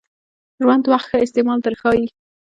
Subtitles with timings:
[0.61, 2.05] ژوند د وخت ښه استعمال در ښایي.